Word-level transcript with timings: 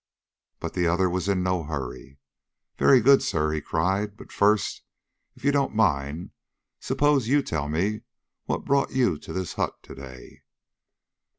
But 0.59 0.73
the 0.73 0.87
other 0.87 1.07
was 1.07 1.29
in 1.29 1.43
no 1.43 1.61
hurry. 1.61 2.17
"Very 2.79 3.01
good, 3.01 3.21
sir," 3.21 3.51
he 3.51 3.61
cried; 3.61 4.17
"but, 4.17 4.31
first, 4.31 4.81
if 5.35 5.45
you 5.45 5.51
don't 5.51 5.75
mind, 5.75 6.31
suppose 6.79 7.27
you 7.27 7.43
tell 7.43 7.69
me 7.69 8.01
what 8.45 8.65
brought 8.65 8.93
you 8.93 9.19
to 9.19 9.31
this 9.31 9.53
hut 9.53 9.75
to 9.83 9.93
day?" 9.93 10.41